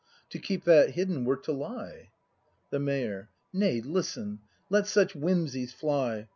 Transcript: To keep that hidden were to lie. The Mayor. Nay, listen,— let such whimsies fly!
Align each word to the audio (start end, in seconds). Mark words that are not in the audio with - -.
To 0.31 0.39
keep 0.39 0.63
that 0.63 0.95
hidden 0.95 1.25
were 1.25 1.37
to 1.37 1.51
lie. 1.51 2.09
The 2.71 2.79
Mayor. 2.79 3.29
Nay, 3.53 3.81
listen,— 3.81 4.39
let 4.71 4.87
such 4.87 5.13
whimsies 5.13 5.73
fly! 5.73 6.27